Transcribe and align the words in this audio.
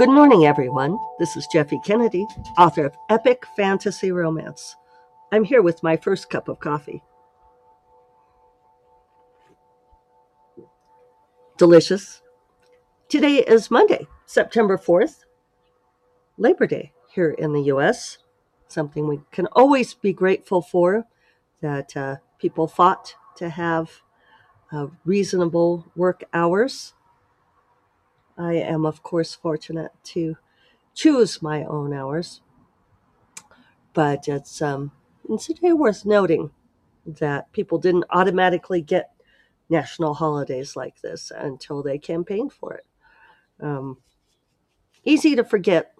Good 0.00 0.08
morning, 0.08 0.46
everyone. 0.46 0.98
This 1.18 1.36
is 1.36 1.46
Jeffe 1.52 1.78
Kennedy, 1.84 2.26
author 2.56 2.86
of 2.86 2.96
Epic 3.10 3.44
Fantasy 3.54 4.10
Romance. 4.10 4.74
I'm 5.30 5.44
here 5.44 5.60
with 5.60 5.82
my 5.82 5.98
first 5.98 6.30
cup 6.30 6.48
of 6.48 6.58
coffee. 6.58 7.02
Delicious. 11.58 12.22
Today 13.10 13.44
is 13.46 13.70
Monday, 13.70 14.06
September 14.24 14.78
4th, 14.78 15.26
Labor 16.38 16.66
Day 16.66 16.94
here 17.10 17.32
in 17.32 17.52
the 17.52 17.64
US. 17.64 18.16
Something 18.68 19.06
we 19.06 19.20
can 19.32 19.48
always 19.48 19.92
be 19.92 20.14
grateful 20.14 20.62
for 20.62 21.04
that 21.60 21.94
uh, 21.94 22.16
people 22.38 22.66
fought 22.66 23.16
to 23.36 23.50
have 23.50 23.90
uh, 24.72 24.86
reasonable 25.04 25.92
work 25.94 26.24
hours 26.32 26.94
I 28.40 28.54
am, 28.54 28.86
of 28.86 29.02
course, 29.02 29.34
fortunate 29.34 29.92
to 30.04 30.36
choose 30.94 31.42
my 31.42 31.64
own 31.64 31.92
hours. 31.92 32.40
But 33.92 34.28
it's, 34.28 34.62
um, 34.62 34.92
it's 35.28 35.50
a 35.50 35.54
day 35.54 35.72
worth 35.74 36.06
noting 36.06 36.50
that 37.04 37.52
people 37.52 37.78
didn't 37.78 38.04
automatically 38.10 38.80
get 38.80 39.12
national 39.68 40.14
holidays 40.14 40.74
like 40.74 41.00
this 41.02 41.30
until 41.36 41.82
they 41.82 41.98
campaigned 41.98 42.52
for 42.52 42.74
it. 42.74 42.86
Um, 43.60 43.98
easy 45.04 45.36
to 45.36 45.44
forget 45.44 45.92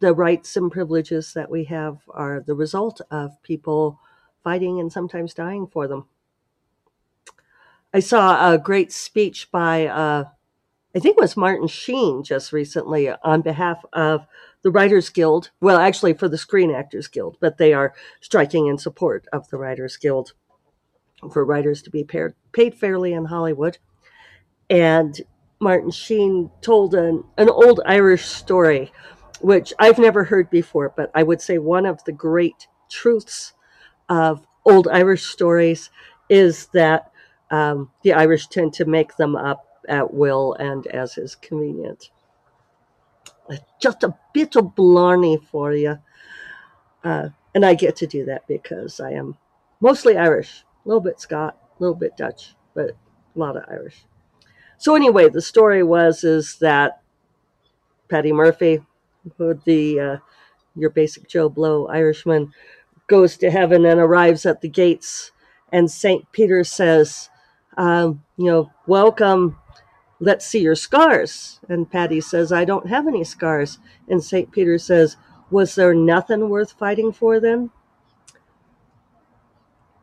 the 0.00 0.14
rights 0.14 0.56
and 0.56 0.72
privileges 0.72 1.34
that 1.34 1.50
we 1.50 1.64
have 1.64 1.98
are 2.08 2.40
the 2.40 2.54
result 2.54 3.02
of 3.10 3.40
people 3.42 4.00
fighting 4.42 4.80
and 4.80 4.90
sometimes 4.90 5.34
dying 5.34 5.66
for 5.66 5.86
them. 5.86 6.06
I 7.92 8.00
saw 8.00 8.52
a 8.52 8.58
great 8.58 8.90
speech 8.90 9.50
by 9.52 9.86
uh, 9.86 10.24
I 10.94 10.98
think 10.98 11.16
it 11.16 11.20
was 11.22 11.36
Martin 11.36 11.68
Sheen 11.68 12.22
just 12.22 12.52
recently 12.52 13.10
on 13.24 13.40
behalf 13.40 13.82
of 13.94 14.26
the 14.62 14.70
Writers 14.70 15.08
Guild. 15.08 15.50
Well, 15.60 15.78
actually, 15.78 16.12
for 16.12 16.28
the 16.28 16.36
Screen 16.36 16.70
Actors 16.70 17.08
Guild, 17.08 17.38
but 17.40 17.56
they 17.56 17.72
are 17.72 17.94
striking 18.20 18.66
in 18.66 18.76
support 18.76 19.26
of 19.32 19.48
the 19.48 19.56
Writers 19.56 19.96
Guild 19.96 20.32
for 21.32 21.44
writers 21.44 21.82
to 21.82 21.90
be 21.90 22.04
paid, 22.04 22.74
fairly 22.74 23.12
in 23.12 23.26
Hollywood. 23.26 23.78
And 24.68 25.18
Martin 25.60 25.90
Sheen 25.90 26.50
told 26.60 26.94
an, 26.94 27.24
an 27.38 27.48
old 27.48 27.80
Irish 27.86 28.26
story, 28.26 28.92
which 29.40 29.72
I've 29.78 29.98
never 29.98 30.24
heard 30.24 30.50
before, 30.50 30.92
but 30.94 31.10
I 31.14 31.22
would 31.22 31.40
say 31.40 31.58
one 31.58 31.86
of 31.86 32.02
the 32.04 32.12
great 32.12 32.66
truths 32.90 33.52
of 34.08 34.46
old 34.64 34.88
Irish 34.88 35.24
stories 35.24 35.90
is 36.28 36.66
that 36.74 37.10
um, 37.50 37.90
the 38.02 38.12
Irish 38.12 38.48
tend 38.48 38.72
to 38.74 38.84
make 38.84 39.16
them 39.16 39.36
up 39.36 39.66
at 39.88 40.12
will 40.12 40.54
and 40.54 40.86
as 40.88 41.18
is 41.18 41.34
convenient. 41.34 42.10
Just 43.80 44.02
a 44.02 44.16
bit 44.32 44.56
of 44.56 44.74
blarney 44.74 45.38
for 45.50 45.72
you. 45.72 45.98
Uh, 47.04 47.28
and 47.54 47.66
I 47.66 47.74
get 47.74 47.96
to 47.96 48.06
do 48.06 48.24
that 48.26 48.46
because 48.46 49.00
I 49.00 49.10
am 49.10 49.36
mostly 49.80 50.16
Irish, 50.16 50.64
a 50.84 50.88
little 50.88 51.00
bit 51.00 51.20
Scot, 51.20 51.56
a 51.78 51.82
little 51.82 51.96
bit 51.96 52.16
Dutch, 52.16 52.54
but 52.74 52.90
a 52.90 53.38
lot 53.38 53.56
of 53.56 53.64
Irish. 53.68 54.04
So 54.78 54.94
anyway, 54.94 55.28
the 55.28 55.42
story 55.42 55.82
was 55.82 56.24
is 56.24 56.56
that 56.58 57.02
Paddy 58.08 58.32
Murphy, 58.32 58.80
the 59.38 60.00
uh, 60.00 60.16
your 60.74 60.90
basic 60.90 61.28
Joe 61.28 61.48
Blow 61.48 61.86
Irishman, 61.88 62.52
goes 63.06 63.36
to 63.38 63.50
heaven 63.50 63.84
and 63.84 64.00
arrives 64.00 64.46
at 64.46 64.60
the 64.60 64.68
gates, 64.68 65.32
and 65.70 65.90
Saint 65.90 66.30
Peter 66.32 66.64
says, 66.64 67.28
um, 67.76 68.24
"You 68.36 68.46
know, 68.46 68.70
welcome, 68.86 69.58
let's 70.22 70.46
see 70.46 70.60
your 70.60 70.76
scars. 70.76 71.58
And 71.68 71.90
Paddy 71.90 72.20
says, 72.20 72.52
I 72.52 72.64
don't 72.64 72.88
have 72.88 73.08
any 73.08 73.24
scars. 73.24 73.78
And 74.08 74.22
St. 74.22 74.50
Peter 74.52 74.78
says, 74.78 75.16
Was 75.50 75.74
there 75.74 75.94
nothing 75.94 76.48
worth 76.48 76.72
fighting 76.72 77.12
for 77.12 77.40
then? 77.40 77.70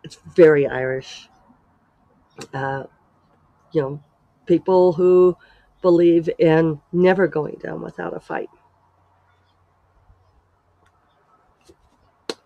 It's 0.03 0.17
very 0.35 0.67
Irish. 0.67 1.29
Uh, 2.53 2.83
you 3.71 3.81
know, 3.81 4.03
people 4.45 4.93
who 4.93 5.37
believe 5.81 6.29
in 6.37 6.81
never 6.91 7.27
going 7.27 7.57
down 7.63 7.81
without 7.81 8.15
a 8.15 8.19
fight. 8.19 8.49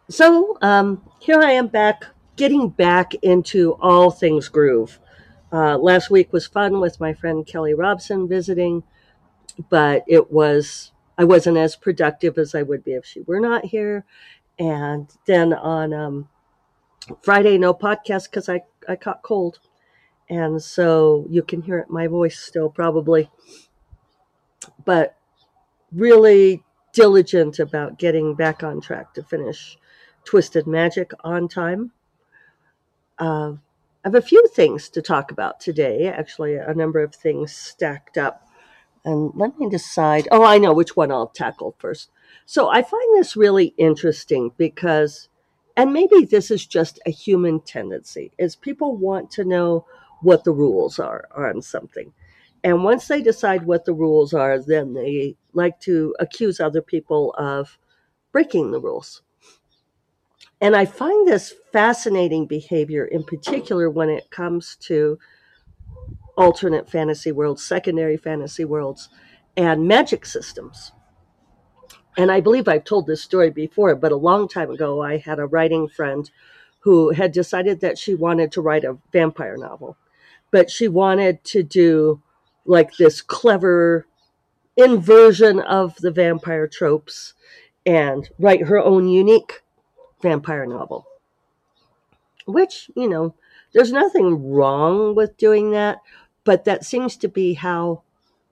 So 0.10 0.58
um, 0.62 1.02
here 1.20 1.42
I 1.42 1.52
am 1.52 1.68
back, 1.68 2.06
getting 2.36 2.70
back 2.70 3.16
into 3.16 3.74
all 3.82 4.12
things 4.12 4.48
groove. 4.48 5.00
Uh, 5.54 5.78
last 5.78 6.10
week 6.10 6.34
was 6.34 6.48
fun 6.48 6.80
with 6.80 7.00
my 7.00 7.14
friend 7.14 7.46
Kelly 7.46 7.76
Robson 7.76 8.28
visiting, 8.28 8.82
but 9.70 10.04
it 10.08 10.32
was 10.32 10.92
I 11.16 11.26
wasn't 11.26 11.58
as 11.58 11.76
productive 11.76 12.40
as 12.40 12.56
I 12.56 12.64
would 12.64 12.84
be 12.84 12.94
if 12.94 13.06
she 13.06 13.22
were 13.22 13.40
not 13.40 13.66
here. 13.66 14.04
And 14.58 15.08
then 15.28 15.54
on 15.54 15.94
um, 15.94 16.30
Friday, 17.22 17.60
no 17.60 17.72
podcast 17.72 18.32
because 18.32 18.50
I 18.50 18.64
I 18.90 18.96
caught 18.96 19.22
cold, 19.22 19.60
and 20.28 20.62
so 20.62 21.28
you 21.30 21.44
can 21.44 21.62
hear 21.62 21.78
it 21.78 21.90
my 21.90 22.08
voice 22.08 22.40
still 22.40 22.70
probably, 22.70 23.30
but 24.84 25.16
really 25.92 26.64
diligent 26.94 27.60
about 27.60 28.00
getting 28.00 28.34
back 28.34 28.64
on 28.64 28.82
track 28.82 29.14
to 29.14 29.24
finish 29.24 29.78
Twisted 30.26 30.66
Magic 30.66 31.12
on 31.24 31.48
time. 31.48 31.92
Uh, 33.20 33.54
I 34.04 34.10
have 34.10 34.16
a 34.16 34.22
few 34.22 34.46
things 34.48 34.90
to 34.90 35.02
talk 35.02 35.32
about 35.32 35.62
today, 35.62 36.08
actually, 36.08 36.56
a 36.56 36.74
number 36.74 37.02
of 37.02 37.16
things 37.16 37.56
stacked 37.56 38.18
up. 38.18 38.50
And 39.06 39.32
let 39.34 39.58
me 39.58 39.70
decide. 39.70 40.28
Oh, 40.30 40.44
I 40.44 40.58
know 40.58 40.74
which 40.74 40.98
one 40.98 41.10
I'll 41.10 41.28
tackle 41.28 41.76
first. 41.78 42.10
So 42.46 42.70
I 42.70 42.82
find 42.82 43.16
this 43.16 43.38
really 43.38 43.74
interesting 43.78 44.52
because, 44.58 45.30
and 45.78 45.94
maybe 45.94 46.26
this 46.26 46.52
is 46.52 46.66
just 46.66 47.00
a 47.06 47.12
human 47.12 47.62
tendency, 47.62 48.34
is 48.38 48.58
people 48.58 48.98
want 48.98 49.32
to 49.32 49.46
know 49.46 49.86
what 50.22 50.44
the 50.44 50.52
rules 50.52 51.00
are 51.00 51.30
on 51.36 51.62
something. 51.62 52.12
And 52.62 52.84
once 52.84 53.08
they 53.08 53.22
decide 53.22 53.66
what 53.66 53.86
the 53.86 53.94
rules 53.94 54.34
are, 54.34 54.60
then 54.60 54.94
they 54.94 55.38
like 55.54 55.80
to 55.82 56.14
accuse 56.20 56.60
other 56.60 56.82
people 56.82 57.34
of 57.38 57.78
breaking 58.34 58.72
the 58.72 58.82
rules. 58.82 59.22
And 60.64 60.78
I 60.78 60.86
find 60.86 61.28
this 61.28 61.54
fascinating 61.74 62.46
behavior 62.46 63.04
in 63.04 63.26
particular 63.26 63.90
when 63.90 64.08
it 64.08 64.32
comes 64.32 64.78
to 64.84 65.20
alternate 66.38 66.90
fantasy 66.90 67.34
worlds, 67.34 67.62
secondary 67.62 68.16
fantasy 68.16 68.64
worlds, 68.64 69.10
and 69.58 69.86
magic 69.90 70.26
systems. 70.26 70.94
And 72.18 72.32
I 72.32 72.40
believe 72.40 72.70
I've 72.70 72.86
told 72.86 73.08
this 73.08 73.22
story 73.22 73.50
before, 73.50 73.94
but 73.94 74.14
a 74.14 74.16
long 74.16 74.48
time 74.48 74.72
ago, 74.72 75.02
I 75.02 75.18
had 75.18 75.38
a 75.38 75.46
writing 75.46 75.90
friend 75.90 76.32
who 76.80 77.10
had 77.10 77.34
decided 77.34 77.82
that 77.82 77.98
she 77.98 78.16
wanted 78.16 78.54
to 78.54 78.62
write 78.62 78.86
a 78.86 78.98
vampire 79.12 79.58
novel, 79.58 79.98
but 80.50 80.72
she 80.72 80.88
wanted 80.88 81.44
to 81.44 81.64
do 81.64 82.22
like 82.66 82.96
this 82.96 83.22
clever 83.22 84.08
inversion 84.78 85.60
of 85.60 85.98
the 85.98 86.12
vampire 86.12 86.70
tropes 86.70 87.34
and 87.86 88.30
write 88.40 88.68
her 88.68 88.80
own 88.80 89.10
unique 89.10 89.63
vampire 90.24 90.66
novel. 90.66 91.06
Which, 92.48 92.90
you 92.96 93.08
know, 93.08 93.36
there's 93.74 93.92
nothing 93.92 94.52
wrong 94.52 95.16
with 95.16 95.38
doing 95.38 95.72
that, 95.72 96.00
but 96.46 96.66
that 96.66 96.84
seems 96.84 97.16
to 97.18 97.28
be 97.28 97.54
how 97.54 98.04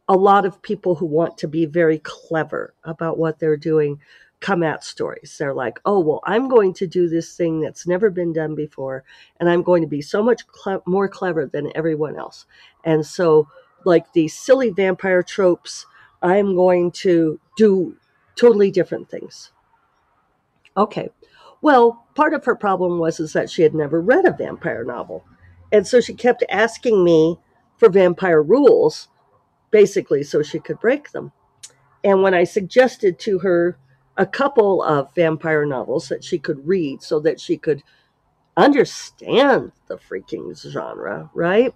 a 0.07 0.15
lot 0.15 0.45
of 0.45 0.61
people 0.61 0.95
who 0.95 1.05
want 1.05 1.37
to 1.39 1.47
be 1.47 1.65
very 1.65 1.99
clever 1.99 2.73
about 2.83 3.17
what 3.17 3.39
they're 3.39 3.57
doing 3.57 3.99
come 4.41 4.63
at 4.63 4.83
stories. 4.83 5.37
They're 5.37 5.53
like, 5.53 5.79
oh, 5.85 5.99
well, 5.99 6.21
I'm 6.25 6.49
going 6.49 6.73
to 6.75 6.87
do 6.87 7.07
this 7.07 7.37
thing 7.37 7.61
that's 7.61 7.87
never 7.87 8.09
been 8.09 8.33
done 8.33 8.55
before, 8.55 9.03
and 9.39 9.49
I'm 9.49 9.63
going 9.63 9.83
to 9.83 9.87
be 9.87 10.01
so 10.01 10.23
much 10.23 10.47
cle- 10.47 10.83
more 10.85 11.07
clever 11.07 11.45
than 11.45 11.71
everyone 11.75 12.17
else. 12.17 12.45
And 12.83 13.05
so, 13.05 13.47
like 13.85 14.13
these 14.13 14.37
silly 14.37 14.69
vampire 14.71 15.23
tropes, 15.23 15.85
I'm 16.21 16.55
going 16.55 16.91
to 17.03 17.39
do 17.57 17.95
totally 18.35 18.71
different 18.71 19.09
things. 19.09 19.51
Okay, 20.75 21.09
well, 21.61 22.05
part 22.15 22.33
of 22.33 22.45
her 22.45 22.55
problem 22.55 22.99
was 22.99 23.19
is 23.19 23.33
that 23.33 23.49
she 23.49 23.61
had 23.61 23.73
never 23.73 24.01
read 24.01 24.25
a 24.25 24.33
vampire 24.33 24.83
novel. 24.83 25.23
And 25.71 25.87
so 25.87 26.01
she 26.01 26.13
kept 26.13 26.43
asking 26.49 27.03
me 27.03 27.37
for 27.77 27.89
vampire 27.89 28.41
rules, 28.41 29.07
basically 29.69 30.23
so 30.23 30.41
she 30.41 30.59
could 30.59 30.79
break 30.79 31.11
them. 31.11 31.31
And 32.03 32.23
when 32.23 32.33
I 32.33 32.43
suggested 32.43 33.19
to 33.19 33.39
her 33.39 33.77
a 34.17 34.25
couple 34.25 34.83
of 34.83 35.13
vampire 35.15 35.65
novels 35.65 36.09
that 36.09 36.23
she 36.23 36.37
could 36.37 36.67
read 36.67 37.01
so 37.01 37.19
that 37.21 37.39
she 37.39 37.57
could 37.57 37.83
understand 38.57 39.71
the 39.87 39.97
freaking 39.97 40.55
genre, 40.59 41.29
right? 41.33 41.73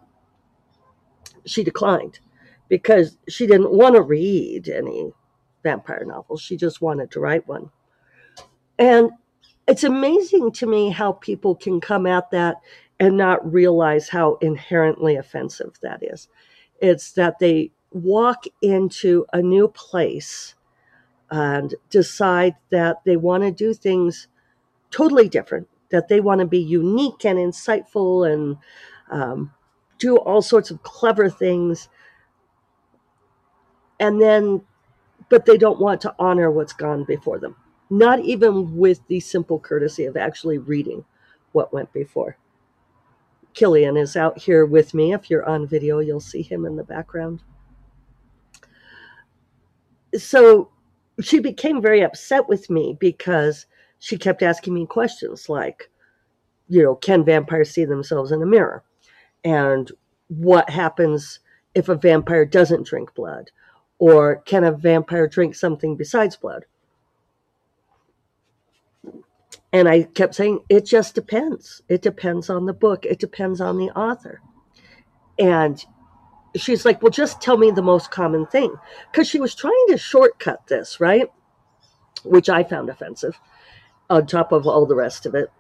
She 1.45 1.63
declined 1.63 2.19
because 2.67 3.17
she 3.29 3.47
didn't 3.47 3.71
want 3.71 3.95
to 3.95 4.01
read 4.01 4.67
any 4.67 5.11
vampire 5.63 6.03
novels. 6.05 6.41
She 6.41 6.57
just 6.57 6.81
wanted 6.81 7.11
to 7.11 7.19
write 7.19 7.47
one. 7.47 7.69
And 8.77 9.11
it's 9.67 9.83
amazing 9.83 10.51
to 10.53 10.67
me 10.67 10.89
how 10.89 11.13
people 11.13 11.55
can 11.55 11.81
come 11.81 12.05
at 12.05 12.31
that 12.31 12.57
and 12.99 13.17
not 13.17 13.51
realize 13.51 14.09
how 14.09 14.35
inherently 14.41 15.15
offensive 15.15 15.77
that 15.81 16.01
is. 16.03 16.27
It's 16.79 17.11
that 17.13 17.39
they 17.39 17.71
walk 17.91 18.45
into 18.61 19.25
a 19.33 19.41
new 19.41 19.67
place 19.69 20.55
and 21.31 21.73
decide 21.89 22.55
that 22.69 22.97
they 23.05 23.17
want 23.17 23.43
to 23.43 23.51
do 23.51 23.73
things 23.73 24.27
totally 24.91 25.27
different, 25.27 25.67
that 25.89 26.07
they 26.07 26.19
want 26.19 26.39
to 26.39 26.45
be 26.45 26.59
unique 26.59 27.25
and 27.25 27.39
insightful 27.39 28.31
and 28.31 28.57
um, 29.09 29.51
do 29.97 30.17
all 30.17 30.41
sorts 30.41 30.71
of 30.71 30.83
clever 30.83 31.29
things. 31.29 31.89
And 33.99 34.21
then, 34.21 34.61
but 35.29 35.45
they 35.45 35.57
don't 35.57 35.79
want 35.79 36.01
to 36.01 36.15
honor 36.19 36.51
what's 36.51 36.73
gone 36.73 37.03
before 37.05 37.39
them, 37.39 37.55
not 37.89 38.19
even 38.19 38.75
with 38.75 39.05
the 39.07 39.19
simple 39.19 39.59
courtesy 39.59 40.05
of 40.05 40.17
actually 40.17 40.57
reading 40.57 41.05
what 41.51 41.73
went 41.73 41.91
before. 41.93 42.37
Killian 43.53 43.95
is 43.95 44.15
out 44.17 44.37
here 44.37 44.65
with 44.65 44.93
me. 44.93 45.13
If 45.13 45.29
you're 45.29 45.47
on 45.47 45.67
video, 45.67 45.99
you'll 45.99 46.19
see 46.19 46.41
him 46.41 46.65
in 46.65 46.75
the 46.75 46.83
background. 46.83 47.41
So 50.17 50.69
she 51.21 51.39
became 51.39 51.81
very 51.81 52.01
upset 52.01 52.47
with 52.49 52.69
me 52.69 52.97
because 52.99 53.65
she 53.99 54.17
kept 54.17 54.43
asking 54.43 54.73
me 54.73 54.85
questions 54.85 55.47
like, 55.47 55.89
you 56.67 56.83
know, 56.83 56.95
can 56.95 57.23
vampires 57.23 57.71
see 57.71 57.85
themselves 57.85 58.31
in 58.31 58.41
a 58.41 58.45
mirror? 58.45 58.83
And 59.43 59.89
what 60.27 60.69
happens 60.69 61.39
if 61.73 61.87
a 61.87 61.95
vampire 61.95 62.45
doesn't 62.45 62.87
drink 62.87 63.13
blood? 63.13 63.51
Or 63.97 64.37
can 64.45 64.65
a 64.65 64.71
vampire 64.71 65.27
drink 65.27 65.55
something 65.55 65.95
besides 65.95 66.35
blood? 66.35 66.65
And 69.75 69.89
I 69.89 70.03
kept 70.03 70.35
saying, 70.35 70.61
it 70.69 70.85
just 70.85 71.15
depends. 71.15 71.81
It 71.89 72.01
depends 72.01 72.49
on 72.49 72.65
the 72.65 72.71
book, 72.71 73.05
it 73.05 73.19
depends 73.19 73.59
on 73.59 73.77
the 73.77 73.89
author. 73.89 74.39
And 75.37 75.83
she's 76.55 76.85
like, 76.85 77.01
well, 77.01 77.09
just 77.11 77.41
tell 77.41 77.57
me 77.57 77.71
the 77.71 77.81
most 77.81 78.09
common 78.09 78.45
thing. 78.45 78.73
Because 79.11 79.27
she 79.27 79.37
was 79.37 79.53
trying 79.53 79.85
to 79.89 79.97
shortcut 79.97 80.65
this, 80.67 81.01
right? 81.01 81.29
Which 82.23 82.47
I 82.47 82.63
found 82.63 82.89
offensive 82.89 83.37
on 84.09 84.25
top 84.25 84.53
of 84.53 84.65
all 84.65 84.85
the 84.85 84.95
rest 84.95 85.25
of 85.25 85.35
it. 85.35 85.51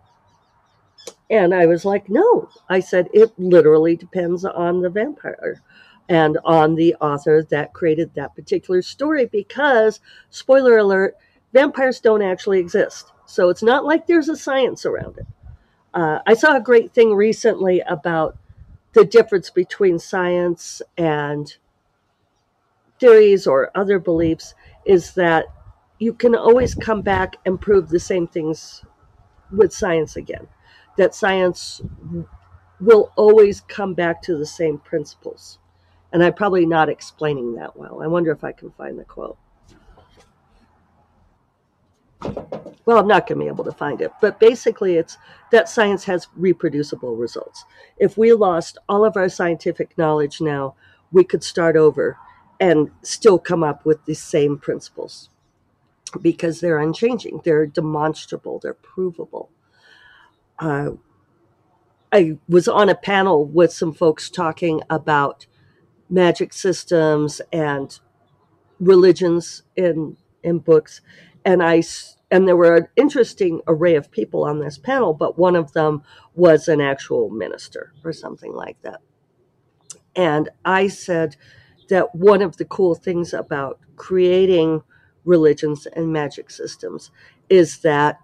And 1.29 1.53
I 1.53 1.65
was 1.65 1.83
like, 1.83 2.07
no. 2.07 2.47
I 2.69 2.79
said, 2.79 3.09
it 3.13 3.37
literally 3.37 3.97
depends 3.97 4.45
on 4.45 4.81
the 4.81 4.89
vampire 4.89 5.61
and 6.07 6.37
on 6.45 6.75
the 6.75 6.95
author 7.01 7.43
that 7.49 7.73
created 7.73 8.13
that 8.13 8.33
particular 8.33 8.81
story 8.81 9.25
because, 9.25 9.99
spoiler 10.29 10.77
alert, 10.77 11.17
vampires 11.51 11.99
don't 11.99 12.21
actually 12.21 12.59
exist. 12.59 13.11
So 13.25 13.49
it's 13.49 13.63
not 13.63 13.85
like 13.85 14.07
there's 14.07 14.29
a 14.29 14.35
science 14.35 14.85
around 14.85 15.17
it. 15.17 15.27
Uh, 15.93 16.19
I 16.25 16.33
saw 16.33 16.55
a 16.55 16.61
great 16.61 16.93
thing 16.93 17.13
recently 17.13 17.81
about 17.81 18.37
the 18.93 19.05
difference 19.05 19.49
between 19.49 19.99
science 19.99 20.81
and 20.97 21.55
theories 22.99 23.47
or 23.47 23.71
other 23.75 23.99
beliefs 23.99 24.53
is 24.85 25.13
that 25.13 25.45
you 25.99 26.13
can 26.13 26.35
always 26.35 26.75
come 26.75 27.01
back 27.01 27.37
and 27.45 27.59
prove 27.59 27.89
the 27.89 27.99
same 27.99 28.27
things 28.27 28.83
with 29.51 29.73
science 29.73 30.15
again. 30.15 30.47
That 30.97 31.15
science 31.15 31.81
will 32.79 33.11
always 33.15 33.61
come 33.61 33.93
back 33.93 34.21
to 34.23 34.37
the 34.37 34.45
same 34.45 34.77
principles. 34.77 35.59
And 36.11 36.23
I'm 36.23 36.33
probably 36.33 36.65
not 36.65 36.89
explaining 36.89 37.55
that 37.55 37.75
well. 37.77 38.01
I 38.01 38.07
wonder 38.07 38.31
if 38.31 38.43
I 38.43 38.51
can 38.51 38.71
find 38.71 38.97
the 38.97 39.03
quote. 39.03 39.37
Well, 42.85 42.99
I'm 42.99 43.07
not 43.07 43.27
going 43.27 43.39
to 43.39 43.45
be 43.45 43.49
able 43.49 43.63
to 43.65 43.71
find 43.71 44.01
it, 44.01 44.11
but 44.21 44.39
basically, 44.39 44.95
it's 44.95 45.17
that 45.51 45.69
science 45.69 46.03
has 46.05 46.27
reproducible 46.35 47.15
results. 47.15 47.65
If 47.97 48.17
we 48.17 48.33
lost 48.33 48.77
all 48.87 49.03
of 49.05 49.17
our 49.17 49.29
scientific 49.29 49.97
knowledge 49.97 50.39
now, 50.39 50.75
we 51.11 51.23
could 51.23 51.43
start 51.43 51.75
over 51.75 52.17
and 52.59 52.91
still 53.01 53.39
come 53.39 53.63
up 53.63 53.85
with 53.85 54.05
the 54.05 54.13
same 54.13 54.57
principles 54.57 55.29
because 56.21 56.59
they're 56.59 56.79
unchanging, 56.79 57.41
they're 57.43 57.65
demonstrable, 57.65 58.59
they're 58.59 58.73
provable. 58.73 59.49
Uh, 60.59 60.91
I 62.11 62.37
was 62.47 62.67
on 62.67 62.89
a 62.89 62.95
panel 62.95 63.45
with 63.45 63.73
some 63.73 63.93
folks 63.93 64.29
talking 64.29 64.81
about 64.89 65.47
magic 66.09 66.53
systems 66.53 67.41
and 67.51 67.99
religions 68.79 69.63
in 69.75 70.17
in 70.43 70.59
books, 70.59 71.01
and 71.43 71.63
I 71.63 71.81
and 72.31 72.47
there 72.47 72.57
were 72.57 72.75
an 72.75 72.87
interesting 72.95 73.61
array 73.67 73.95
of 73.95 74.11
people 74.11 74.45
on 74.45 74.59
this 74.59 74.77
panel, 74.77 75.13
but 75.13 75.37
one 75.39 75.55
of 75.55 75.73
them 75.73 76.03
was 76.35 76.67
an 76.67 76.81
actual 76.81 77.29
minister 77.29 77.93
or 78.03 78.13
something 78.13 78.53
like 78.53 78.81
that. 78.81 79.01
And 80.15 80.49
I 80.65 80.87
said 80.87 81.37
that 81.89 82.15
one 82.15 82.41
of 82.41 82.57
the 82.57 82.65
cool 82.65 82.95
things 82.95 83.33
about 83.33 83.79
creating 83.97 84.83
religions 85.25 85.87
and 85.87 86.13
magic 86.13 86.51
systems 86.51 87.11
is 87.49 87.79
that 87.79 88.19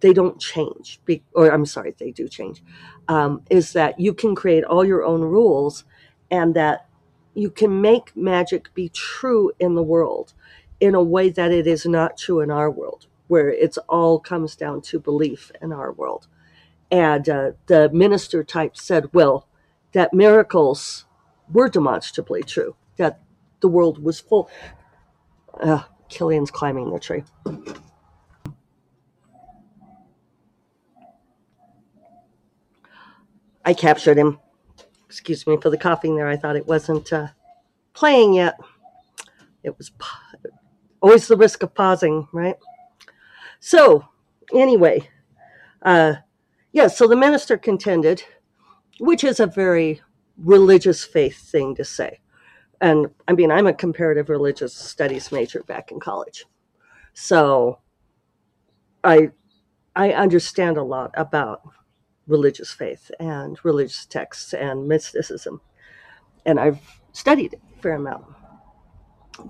they 0.00 0.12
don't 0.12 0.40
change, 0.40 1.00
or 1.34 1.52
I'm 1.52 1.66
sorry, 1.66 1.94
they 1.98 2.10
do 2.12 2.28
change, 2.28 2.62
um, 3.08 3.42
is 3.50 3.72
that 3.74 3.98
you 4.00 4.14
can 4.14 4.34
create 4.34 4.64
all 4.64 4.84
your 4.84 5.04
own 5.04 5.22
rules 5.22 5.84
and 6.30 6.54
that 6.54 6.88
you 7.34 7.50
can 7.50 7.80
make 7.80 8.16
magic 8.16 8.72
be 8.74 8.90
true 8.90 9.52
in 9.60 9.74
the 9.74 9.82
world 9.82 10.34
in 10.82 10.96
a 10.96 11.02
way 11.02 11.30
that 11.30 11.52
it 11.52 11.64
is 11.68 11.86
not 11.86 12.18
true 12.18 12.40
in 12.40 12.50
our 12.50 12.68
world, 12.68 13.06
where 13.28 13.48
it's 13.48 13.78
all 13.88 14.18
comes 14.18 14.56
down 14.56 14.80
to 14.82 14.98
belief 14.98 15.52
in 15.62 15.72
our 15.72 15.92
world. 15.92 16.26
And 16.90 17.28
uh, 17.28 17.52
the 17.66 17.88
minister 17.90 18.42
type 18.42 18.76
said, 18.76 19.14
well, 19.14 19.46
that 19.92 20.12
miracles 20.12 21.04
were 21.52 21.68
demonstrably 21.68 22.42
true, 22.42 22.74
that 22.96 23.20
the 23.60 23.68
world 23.68 24.02
was 24.02 24.18
full. 24.18 24.50
Uh, 25.60 25.84
Killian's 26.08 26.50
climbing 26.50 26.90
the 26.90 26.98
tree. 26.98 27.22
I 33.64 33.72
captured 33.72 34.18
him. 34.18 34.40
Excuse 35.06 35.46
me 35.46 35.58
for 35.62 35.70
the 35.70 35.78
coughing 35.78 36.16
there. 36.16 36.26
I 36.26 36.36
thought 36.36 36.56
it 36.56 36.66
wasn't 36.66 37.12
uh, 37.12 37.28
playing 37.94 38.34
yet. 38.34 38.58
It 39.62 39.78
was 39.78 39.92
always 41.02 41.28
the 41.28 41.36
risk 41.36 41.62
of 41.62 41.74
pausing, 41.74 42.28
right? 42.32 42.56
So, 43.60 44.08
anyway, 44.54 45.08
uh, 45.82 46.14
yeah, 46.72 46.86
so 46.88 47.06
the 47.06 47.16
minister 47.16 47.58
contended, 47.58 48.24
which 49.00 49.24
is 49.24 49.40
a 49.40 49.46
very 49.46 50.00
religious 50.38 51.04
faith 51.04 51.38
thing 51.38 51.74
to 51.74 51.84
say 51.84 52.20
and 52.82 53.10
I 53.28 53.32
mean, 53.32 53.52
I'm 53.52 53.68
a 53.68 53.72
comparative 53.72 54.28
religious 54.28 54.74
studies 54.74 55.30
major 55.30 55.62
back 55.62 55.92
in 55.92 56.00
college. 56.00 56.44
So 57.14 57.78
I 59.04 59.30
I 59.94 60.12
understand 60.12 60.76
a 60.76 60.82
lot 60.82 61.12
about 61.16 61.62
religious 62.26 62.72
faith 62.72 63.10
and 63.20 63.56
religious 63.64 64.04
texts 64.04 64.52
and 64.52 64.88
mysticism. 64.88 65.60
And 66.44 66.58
I've 66.58 66.80
studied 67.12 67.52
it 67.54 67.60
a 67.78 67.82
fair 67.82 67.94
amount. 67.94 68.24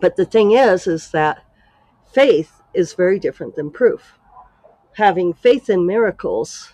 But 0.00 0.16
the 0.16 0.25
thing 0.25 0.52
is, 0.52 0.87
is 0.87 1.11
that 1.11 1.44
faith 2.12 2.62
is 2.75 2.94
very 2.94 3.18
different 3.18 3.56
than 3.56 3.70
proof. 3.70 4.18
Having 4.94 5.34
faith 5.34 5.70
in 5.70 5.87
miracles 5.87 6.72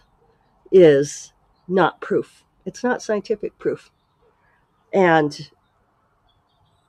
is 0.72 1.32
not 1.66 2.00
proof. 2.00 2.44
It's 2.64 2.82
not 2.82 3.02
scientific 3.02 3.58
proof. 3.58 3.90
And 4.92 5.50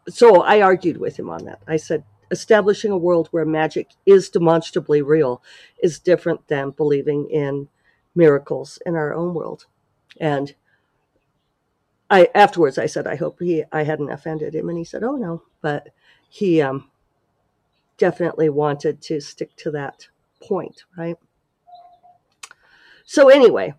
so 0.07 0.41
I 0.41 0.61
argued 0.61 0.97
with 0.97 1.17
him 1.17 1.29
on 1.29 1.45
that. 1.45 1.61
I 1.67 1.77
said, 1.77 2.03
establishing 2.31 2.91
a 2.91 2.97
world 2.97 3.27
where 3.31 3.45
magic 3.45 3.91
is 4.05 4.29
demonstrably 4.29 5.01
real 5.01 5.41
is 5.81 5.99
different 5.99 6.47
than 6.47 6.71
believing 6.71 7.29
in 7.29 7.67
miracles 8.15 8.79
in 8.85 8.95
our 8.95 9.13
own 9.13 9.33
world. 9.33 9.65
And 10.19 10.53
I 12.09 12.29
afterwards 12.33 12.77
I 12.77 12.87
said 12.87 13.07
I 13.07 13.15
hope 13.15 13.39
he 13.39 13.63
I 13.71 13.83
hadn't 13.83 14.11
offended 14.11 14.55
him, 14.55 14.69
and 14.69 14.77
he 14.77 14.83
said, 14.83 15.03
"Oh 15.03 15.15
no," 15.15 15.43
but 15.61 15.89
he 16.29 16.61
um, 16.61 16.89
definitely 17.97 18.49
wanted 18.49 19.01
to 19.03 19.19
stick 19.19 19.55
to 19.57 19.71
that 19.71 20.07
point, 20.41 20.83
right? 20.97 21.17
So 23.05 23.29
anyway, 23.29 23.73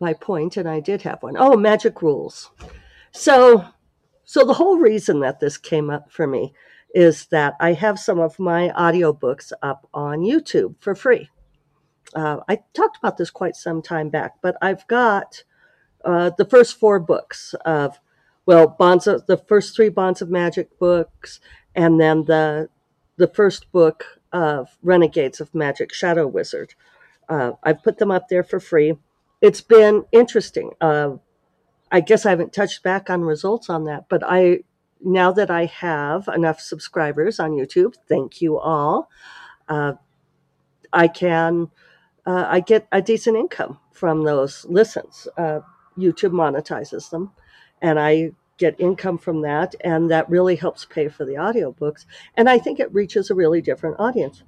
my 0.00 0.14
point, 0.14 0.56
and 0.56 0.68
I 0.68 0.80
did 0.80 1.02
have 1.02 1.22
one. 1.22 1.36
Oh, 1.38 1.56
magic 1.56 2.02
rules. 2.02 2.50
So, 3.12 3.66
so 4.24 4.44
the 4.44 4.54
whole 4.54 4.78
reason 4.78 5.20
that 5.20 5.40
this 5.40 5.58
came 5.58 5.90
up 5.90 6.10
for 6.10 6.26
me 6.26 6.54
is 6.94 7.26
that 7.26 7.54
I 7.60 7.74
have 7.74 7.98
some 7.98 8.18
of 8.18 8.38
my 8.38 8.70
audiobooks 8.70 9.52
up 9.62 9.86
on 9.94 10.20
YouTube 10.20 10.74
for 10.80 10.94
free. 10.94 11.28
Uh, 12.14 12.38
I 12.48 12.60
talked 12.74 12.96
about 12.96 13.16
this 13.16 13.30
quite 13.30 13.54
some 13.54 13.82
time 13.82 14.08
back, 14.08 14.36
but 14.42 14.56
I've 14.60 14.86
got 14.88 15.44
uh, 16.04 16.30
the 16.36 16.44
first 16.44 16.78
four 16.78 16.98
books 16.98 17.54
of, 17.64 18.00
well, 18.46 18.66
Bonds 18.66 19.06
of 19.06 19.26
the 19.26 19.36
first 19.36 19.76
three 19.76 19.88
Bonds 19.88 20.22
of 20.22 20.30
Magic 20.30 20.78
books, 20.78 21.40
and 21.74 22.00
then 22.00 22.24
the 22.24 22.68
the 23.16 23.28
first 23.28 23.70
book 23.70 24.18
of 24.32 24.78
Renegades 24.82 25.40
of 25.40 25.54
Magic 25.54 25.92
Shadow 25.92 26.26
Wizard. 26.26 26.74
Uh, 27.28 27.52
I've 27.62 27.82
put 27.82 27.98
them 27.98 28.10
up 28.10 28.28
there 28.28 28.42
for 28.42 28.58
free. 28.58 28.94
It's 29.42 29.60
been 29.60 30.04
interesting. 30.10 30.70
Uh, 30.80 31.16
I 31.92 32.00
guess 32.00 32.24
I 32.24 32.30
haven't 32.30 32.52
touched 32.52 32.82
back 32.82 33.10
on 33.10 33.22
results 33.22 33.68
on 33.68 33.84
that, 33.84 34.06
but 34.08 34.22
I 34.24 34.60
now 35.02 35.32
that 35.32 35.50
I 35.50 35.66
have 35.66 36.28
enough 36.28 36.60
subscribers 36.60 37.40
on 37.40 37.52
YouTube, 37.52 37.94
thank 38.08 38.40
you 38.40 38.58
all. 38.58 39.10
Uh, 39.68 39.94
I 40.92 41.08
can 41.08 41.70
uh, 42.26 42.46
I 42.48 42.60
get 42.60 42.86
a 42.92 43.02
decent 43.02 43.36
income 43.36 43.78
from 43.92 44.24
those 44.24 44.64
listens. 44.66 45.26
Uh, 45.36 45.60
YouTube 46.00 46.32
monetizes 46.32 47.10
them, 47.10 47.32
and 47.80 47.98
I 47.98 48.32
get 48.58 48.78
income 48.78 49.18
from 49.18 49.42
that, 49.42 49.74
and 49.82 50.10
that 50.10 50.28
really 50.28 50.56
helps 50.56 50.84
pay 50.84 51.08
for 51.08 51.24
the 51.24 51.34
audiobooks. 51.34 52.04
And 52.36 52.48
I 52.48 52.58
think 52.58 52.78
it 52.78 52.92
reaches 52.92 53.30
a 53.30 53.34
really 53.34 53.62
different 53.62 53.96
audience. 53.98 54.42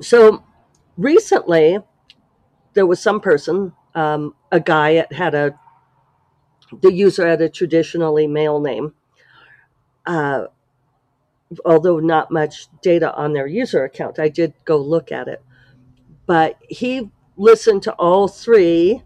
So 0.00 0.44
recently, 0.96 1.78
there 2.74 2.86
was 2.86 3.00
some 3.00 3.20
person, 3.20 3.72
um, 3.94 4.34
a 4.52 4.60
guy 4.60 5.06
had 5.10 5.34
a 5.34 5.58
the 6.82 6.92
user 6.92 7.26
had 7.26 7.40
a 7.40 7.48
traditionally 7.48 8.28
male 8.28 8.60
name. 8.60 8.94
Uh, 10.06 10.44
although 11.64 11.98
not 11.98 12.30
much 12.30 12.68
data 12.80 13.12
on 13.14 13.32
their 13.32 13.46
user 13.46 13.84
account. 13.84 14.18
I 14.18 14.28
did 14.28 14.54
go 14.64 14.78
look 14.78 15.10
at 15.10 15.28
it. 15.28 15.42
But 16.26 16.58
he 16.68 17.10
listened 17.40 17.82
to 17.82 17.92
all 17.94 18.28
three 18.28 19.02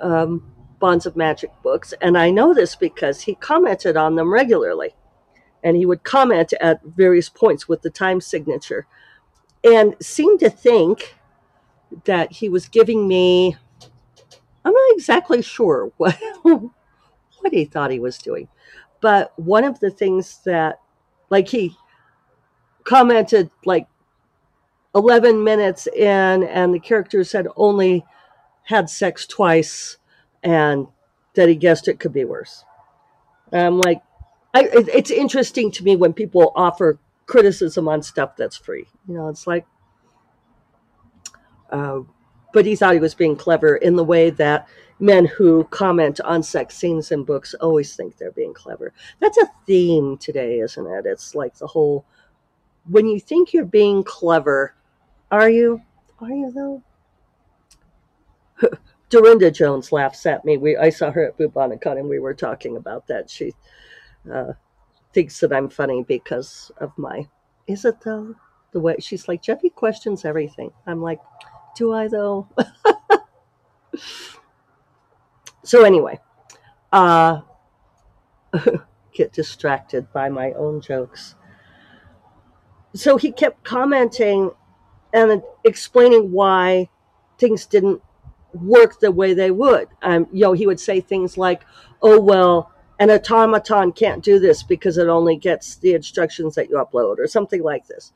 um, 0.00 0.42
Bonds 0.78 1.06
of 1.06 1.14
Magic 1.14 1.50
books. 1.62 1.92
And 2.00 2.16
I 2.16 2.30
know 2.30 2.54
this 2.54 2.74
because 2.74 3.20
he 3.20 3.34
commented 3.34 3.96
on 3.96 4.16
them 4.16 4.32
regularly. 4.32 4.94
And 5.62 5.76
he 5.76 5.84
would 5.84 6.02
comment 6.02 6.54
at 6.60 6.82
various 6.82 7.28
points 7.28 7.68
with 7.68 7.82
the 7.82 7.90
time 7.90 8.20
signature 8.20 8.86
and 9.64 9.94
seemed 10.00 10.40
to 10.40 10.50
think 10.50 11.16
that 12.04 12.32
he 12.32 12.48
was 12.48 12.68
giving 12.68 13.06
me, 13.06 13.56
I'm 14.64 14.72
not 14.72 14.92
exactly 14.92 15.42
sure 15.42 15.92
what, 15.96 16.16
what 16.42 17.52
he 17.52 17.64
thought 17.64 17.90
he 17.90 18.00
was 18.00 18.18
doing. 18.18 18.48
But 19.00 19.32
one 19.38 19.64
of 19.64 19.80
the 19.80 19.90
things 19.90 20.40
that 20.44 20.80
like 21.28 21.48
he 21.48 21.76
commented 22.84 23.50
like 23.64 23.86
11 24.96 25.44
minutes 25.44 25.86
in, 25.86 26.42
and 26.42 26.74
the 26.74 26.80
characters 26.80 27.32
had 27.32 27.46
only 27.54 28.04
had 28.64 28.88
sex 28.88 29.26
twice, 29.26 29.98
and 30.42 30.86
that 31.34 31.48
he 31.48 31.54
guessed 31.54 31.86
it 31.86 32.00
could 32.00 32.14
be 32.14 32.24
worse. 32.24 32.64
I'm 33.52 33.78
like, 33.78 34.00
I, 34.54 34.68
it's 34.72 35.10
interesting 35.10 35.70
to 35.72 35.84
me 35.84 35.96
when 35.96 36.14
people 36.14 36.50
offer 36.56 36.98
criticism 37.26 37.88
on 37.88 38.02
stuff 38.02 38.36
that's 38.36 38.56
free. 38.56 38.86
You 39.06 39.14
know, 39.14 39.28
it's 39.28 39.46
like, 39.46 39.66
uh, 41.70 42.00
but 42.54 42.64
he 42.64 42.74
thought 42.74 42.94
he 42.94 43.00
was 43.00 43.14
being 43.14 43.36
clever 43.36 43.76
in 43.76 43.96
the 43.96 44.04
way 44.04 44.30
that 44.30 44.66
men 44.98 45.26
who 45.26 45.64
comment 45.64 46.20
on 46.20 46.42
sex 46.42 46.74
scenes 46.74 47.12
in 47.12 47.22
books 47.22 47.52
always 47.60 47.94
think 47.94 48.16
they're 48.16 48.32
being 48.32 48.54
clever. 48.54 48.94
That's 49.20 49.36
a 49.36 49.50
theme 49.66 50.16
today, 50.16 50.60
isn't 50.60 50.86
it? 50.86 51.04
It's 51.04 51.34
like 51.34 51.54
the 51.58 51.66
whole 51.66 52.06
when 52.88 53.06
you 53.06 53.20
think 53.20 53.52
you're 53.52 53.64
being 53.64 54.02
clever, 54.04 54.74
are 55.30 55.50
you? 55.50 55.82
Are 56.20 56.30
you 56.30 56.50
though? 56.52 56.82
Darynda 59.10 59.52
Jones 59.52 59.92
laughs 59.92 60.26
at 60.26 60.44
me. 60.44 60.56
We 60.56 60.76
I 60.76 60.90
saw 60.90 61.10
her 61.10 61.26
at 61.26 61.38
Bubonicon 61.38 61.98
and 61.98 62.08
we 62.08 62.18
were 62.18 62.34
talking 62.34 62.76
about 62.76 63.06
that. 63.08 63.30
She 63.30 63.52
uh, 64.32 64.52
thinks 65.12 65.40
that 65.40 65.52
I'm 65.52 65.68
funny 65.68 66.02
because 66.02 66.70
of 66.78 66.96
my. 66.96 67.28
Is 67.66 67.84
it 67.84 68.00
though? 68.00 68.34
The 68.72 68.80
way 68.80 68.96
she's 68.98 69.28
like 69.28 69.42
Jeffe 69.42 69.74
questions 69.74 70.24
everything. 70.24 70.72
I'm 70.86 71.02
like, 71.02 71.20
do 71.76 71.92
I 71.92 72.08
though? 72.08 72.48
so 75.62 75.84
anyway, 75.84 76.18
uh, 76.92 77.40
get 79.12 79.32
distracted 79.32 80.12
by 80.12 80.28
my 80.28 80.52
own 80.52 80.80
jokes 80.80 81.36
so 82.96 83.16
he 83.16 83.30
kept 83.30 83.62
commenting 83.62 84.50
and 85.16 85.42
explaining 85.64 86.30
why 86.30 86.88
things 87.38 87.66
didn't 87.66 88.02
work 88.52 89.00
the 89.00 89.10
way 89.10 89.34
they 89.34 89.50
would. 89.50 89.88
Um, 90.02 90.28
you 90.32 90.42
know, 90.42 90.52
he 90.52 90.66
would 90.66 90.80
say 90.80 91.00
things 91.00 91.38
like, 91.38 91.62
"Oh 92.02 92.20
well, 92.20 92.70
an 92.98 93.10
automaton 93.10 93.92
can't 93.92 94.22
do 94.22 94.38
this 94.38 94.62
because 94.62 94.98
it 94.98 95.08
only 95.08 95.36
gets 95.36 95.76
the 95.76 95.94
instructions 95.94 96.54
that 96.54 96.68
you 96.68 96.76
upload," 96.76 97.18
or 97.18 97.26
something 97.26 97.62
like 97.62 97.86
this. 97.86 98.12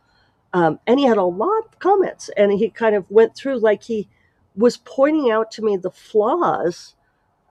Um, 0.53 0.81
and 0.87 1.01
he 1.01 1.07
had 1.07 1.17
a 1.19 1.25
lot 1.25 1.65
of 1.67 1.79
comments, 1.79 2.31
and 2.37 2.53
he 2.53 2.71
kind 2.71 2.95
of 2.97 3.11
went 3.11 3.35
through 3.35 3.59
like 3.59 3.85
he 3.85 4.09
was 4.57 4.77
pointing 4.77 5.31
out 5.31 5.51
to 5.53 5.63
me 5.63 5.77
the 5.77 5.91
flaws 5.91 6.97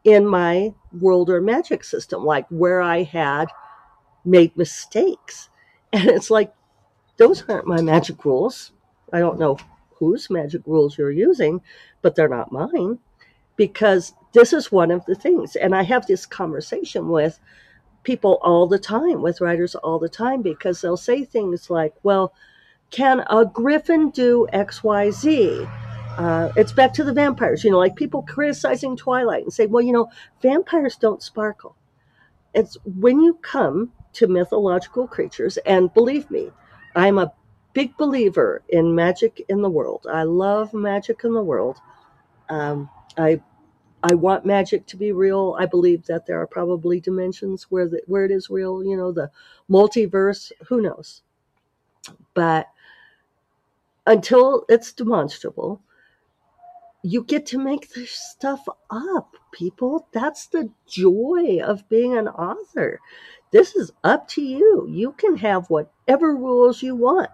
in 0.03 0.27
my 0.27 0.73
world 0.91 1.29
or 1.29 1.41
magic 1.41 1.83
system, 1.83 2.23
like 2.25 2.47
where 2.49 2.81
I 2.81 3.03
had 3.03 3.47
made 4.25 4.55
mistakes. 4.57 5.49
And 5.91 6.07
it's 6.07 6.29
like, 6.29 6.53
those 7.17 7.43
aren't 7.49 7.65
my 7.65 7.81
magic 7.81 8.23
rules. 8.23 8.71
I 9.13 9.19
don't 9.19 9.39
know 9.39 9.57
whose 9.95 10.29
magic 10.29 10.61
rules 10.65 10.97
you're 10.97 11.11
using, 11.11 11.61
but 12.01 12.15
they're 12.15 12.27
not 12.27 12.51
mine 12.51 12.99
because 13.55 14.13
this 14.33 14.53
is 14.53 14.71
one 14.71 14.91
of 14.91 15.05
the 15.05 15.15
things. 15.15 15.55
And 15.55 15.75
I 15.75 15.83
have 15.83 16.07
this 16.07 16.25
conversation 16.25 17.09
with 17.09 17.39
people 18.03 18.39
all 18.41 18.67
the 18.67 18.79
time, 18.79 19.21
with 19.21 19.41
writers 19.41 19.75
all 19.75 19.99
the 19.99 20.09
time, 20.09 20.41
because 20.41 20.81
they'll 20.81 20.97
say 20.97 21.25
things 21.25 21.69
like, 21.69 21.93
well, 22.03 22.33
can 22.91 23.19
a 23.29 23.45
griffin 23.45 24.09
do 24.11 24.47
XYZ? 24.53 25.69
Uh, 26.17 26.51
it's 26.55 26.71
back 26.71 26.93
to 26.93 27.03
the 27.03 27.13
vampires, 27.13 27.63
you 27.63 27.71
know, 27.71 27.77
like 27.77 27.95
people 27.95 28.23
criticizing 28.23 28.95
Twilight 28.95 29.43
and 29.43 29.53
say, 29.53 29.65
well, 29.65 29.83
you 29.83 29.91
know, 29.91 30.09
vampires 30.41 30.95
don't 30.95 31.21
sparkle. 31.21 31.75
It's 32.53 32.77
when 32.83 33.21
you 33.21 33.35
come 33.35 33.91
to 34.13 34.27
mythological 34.27 35.07
creatures, 35.07 35.57
and 35.65 35.93
believe 35.93 36.31
me, 36.31 36.51
I'm 36.95 37.19
a 37.19 37.31
big 37.73 37.95
believer 37.97 38.61
in 38.69 38.95
magic 38.95 39.45
in 39.49 39.61
the 39.61 39.69
world. 39.69 40.07
I 40.11 40.23
love 40.23 40.73
magic 40.73 41.23
in 41.23 41.33
the 41.33 41.43
world. 41.43 41.77
Um, 42.49 42.89
I 43.17 43.41
I 44.03 44.15
want 44.15 44.45
magic 44.45 44.85
to 44.87 44.97
be 44.97 45.11
real. 45.11 45.55
I 45.59 45.65
believe 45.65 46.05
that 46.05 46.25
there 46.25 46.41
are 46.41 46.47
probably 46.47 46.99
dimensions 47.01 47.65
where 47.69 47.87
the, 47.87 48.01
where 48.07 48.25
it 48.25 48.31
is 48.31 48.49
real. 48.49 48.83
You 48.83 48.97
know, 48.97 49.11
the 49.11 49.31
multiverse. 49.69 50.51
Who 50.67 50.81
knows? 50.81 51.21
But 52.33 52.67
until 54.07 54.65
it's 54.69 54.93
demonstrable, 54.93 55.81
you 57.03 57.23
get 57.23 57.45
to 57.47 57.57
make 57.57 57.93
this 57.93 58.11
stuff 58.11 58.67
up, 58.89 59.35
people. 59.51 60.07
That's 60.11 60.47
the 60.47 60.69
joy 60.87 61.59
of 61.63 61.87
being 61.89 62.17
an 62.17 62.27
author. 62.27 62.99
This 63.51 63.75
is 63.75 63.91
up 64.03 64.27
to 64.29 64.41
you. 64.41 64.87
You 64.89 65.13
can 65.13 65.37
have 65.37 65.69
whatever 65.69 66.35
rules 66.35 66.83
you 66.83 66.95
want. 66.95 67.29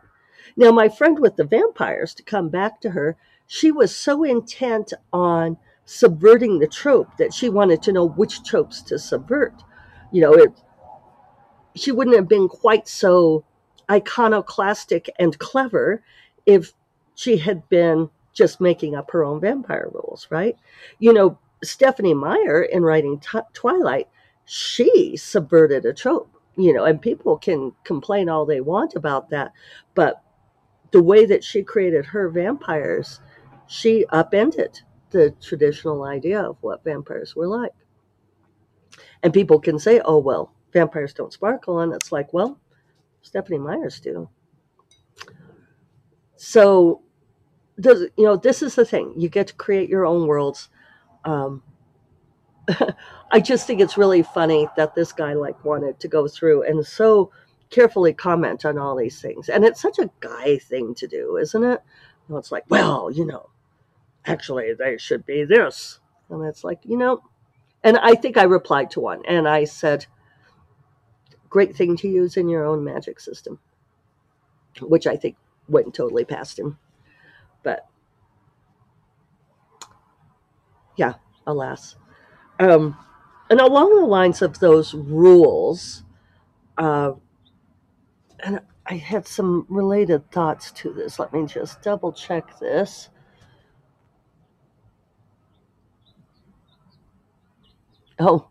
Now, 0.58 0.72
my 0.72 0.90
friend 0.90 1.20
with 1.20 1.36
the 1.36 1.44
vampires, 1.44 2.14
to 2.16 2.24
come 2.24 2.50
back 2.50 2.80
to 2.82 2.92
her, 2.92 3.18
she 3.48 3.72
was 3.72 3.96
so 3.96 4.24
intent 4.24 4.94
on 5.12 5.58
subverting 5.86 6.60
the 6.60 6.68
trope 6.68 7.18
that 7.18 7.34
she 7.34 7.50
wanted 7.50 7.82
to 7.84 7.92
know 7.92 8.08
which 8.08 8.44
tropes 8.44 8.82
to 8.84 8.98
subvert. 8.98 9.54
You 10.12 10.22
know, 10.22 10.34
it, 10.34 10.52
she 11.76 11.92
wouldn't 11.92 12.16
have 12.16 12.28
been 12.28 12.48
quite 12.48 12.88
so 12.88 13.44
iconoclastic 13.90 15.10
and 15.20 15.38
clever 15.38 16.04
if 16.46 16.74
she 17.16 17.38
had 17.38 17.68
been 17.70 18.10
just 18.34 18.60
making 18.60 18.96
up 18.96 19.12
her 19.12 19.24
own 19.24 19.40
vampire 19.40 19.90
rules, 19.94 20.28
right? 20.30 20.58
You 21.00 21.14
know, 21.14 21.38
Stephenie 21.64 22.14
Meyer, 22.14 22.64
in 22.64 22.84
writing 22.84 23.20
t- 23.20 23.40
Twilight, 23.54 24.08
she 24.46 25.16
subverted 25.18 25.86
a 25.86 25.94
trope, 25.94 26.30
you 26.56 26.74
know, 26.74 26.84
and 26.84 27.02
people 27.02 27.38
can 27.38 27.74
complain 27.84 28.30
all 28.30 28.46
they 28.46 28.62
want 28.62 28.96
about 28.96 29.30
that. 29.30 29.54
But 29.94 30.22
the 30.92 31.02
way 31.02 31.26
that 31.26 31.44
she 31.44 31.64
created 31.64 32.06
her 32.06 32.30
vampires, 32.30 33.20
she 33.68 34.06
upended 34.10 34.80
the 35.12 35.32
traditional 35.42 36.04
idea 36.04 36.42
of 36.42 36.58
what 36.62 36.84
vampires 36.84 37.36
were 37.36 37.48
like. 37.48 37.74
And 39.24 39.34
people 39.34 39.60
can 39.60 39.80
say, 39.80 40.02
oh, 40.06 40.20
well, 40.20 40.54
vampires 40.72 41.14
don't 41.14 41.34
sparkle. 41.34 41.80
And 41.80 41.94
it's 41.94 42.12
like, 42.12 42.34
well, 42.34 42.60
Stephenie 43.22 43.60
Meyer's 43.60 44.00
do. 44.00 44.30
So, 46.36 47.02
you 47.78 48.10
know, 48.18 48.36
this 48.36 48.62
is 48.62 48.76
the 48.76 48.86
thing. 48.86 49.14
You 49.18 49.30
get 49.30 49.48
to 49.48 49.56
create 49.56 49.90
your 49.90 50.06
own 50.06 50.28
worlds. 50.28 50.70
Um, 51.24 51.64
I 53.32 53.40
just 53.40 53.68
think 53.68 53.82
it's 53.82 53.98
really 53.98 54.24
funny 54.24 54.68
that 54.78 54.96
this 54.96 55.12
guy 55.12 55.34
like 55.34 55.64
wanted 55.64 56.00
to 56.00 56.08
go 56.08 56.28
through 56.28 56.64
and 56.64 56.86
so 56.86 57.32
carefully 57.70 58.14
comment 58.14 58.66
on 58.66 58.78
all 58.78 58.96
these 58.96 59.22
things. 59.22 59.50
And 59.50 59.64
it's 59.66 59.82
such 59.82 60.00
a 60.00 60.10
guy 60.20 60.58
thing 60.58 60.96
to 60.96 61.08
do, 61.08 61.38
isn't 61.38 61.64
it? 61.64 61.82
You 62.28 62.34
know, 62.34 62.38
it's 62.38 62.52
like, 62.52 62.66
well, 62.70 63.12
you 63.12 63.26
know, 63.26 63.50
actually 64.26 64.74
they 64.74 64.98
should 64.98 65.26
be 65.26 65.44
this. 65.44 66.00
And 66.30 66.44
it's 66.46 66.64
like, 66.64 66.80
you 66.84 66.98
know, 66.98 67.22
and 67.84 67.98
I 67.98 68.16
think 68.16 68.38
I 68.38 68.44
replied 68.44 68.92
to 68.92 69.00
one 69.00 69.22
and 69.28 69.48
I 69.48 69.66
said, 69.66 70.06
great 71.50 71.76
thing 71.76 71.96
to 71.98 72.08
use 72.08 72.36
in 72.36 72.50
your 72.50 72.66
own 72.66 72.84
magic 72.84 73.20
system, 73.20 73.60
which 74.82 75.08
I 75.08 75.16
think 75.16 75.38
went 75.68 75.94
totally 75.94 76.26
past 76.26 76.58
him. 76.60 76.78
But 77.64 77.86
yeah, 80.96 81.14
alas. 81.46 81.96
Um, 82.60 82.98
and 83.50 83.60
along 83.60 83.96
the 83.96 84.06
lines 84.06 84.42
of 84.42 84.60
those 84.60 84.94
rules, 84.94 86.04
uh, 86.78 87.12
and 88.46 88.60
I 88.86 88.94
had 88.94 89.28
some 89.28 89.66
related 89.68 90.32
thoughts 90.32 90.72
to 90.74 90.94
this. 90.94 91.18
Let 91.18 91.34
me 91.34 91.48
just 91.48 91.82
double 91.82 92.14
check 92.14 92.60
this. 92.60 93.10
Oh, 98.20 98.48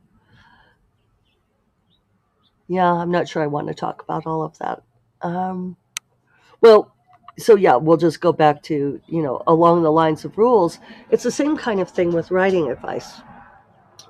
yeah, 2.67 2.93
I'm 2.93 3.11
not 3.13 3.29
sure 3.29 3.43
I 3.43 3.47
want 3.47 3.69
to 3.69 3.75
talk 3.75 4.03
about 4.03 4.27
all 4.27 4.43
of 4.43 4.59
that. 4.59 4.83
Um, 5.23 5.77
well, 6.61 6.93
so 7.39 7.55
yeah, 7.55 7.77
we'll 7.77 7.97
just 7.97 8.21
go 8.21 8.33
back 8.33 8.63
to, 8.65 9.01
you 9.07 9.23
know, 9.23 9.43
along 9.47 9.85
the 9.85 9.93
lines 9.93 10.25
of 10.25 10.37
rules. 10.37 10.81
It's 11.11 11.23
the 11.23 11.31
same 11.31 11.57
kind 11.57 11.81
of 11.81 11.89
thing 11.89 12.13
with 12.13 12.33
writing 12.33 12.69
advice. 12.69 13.23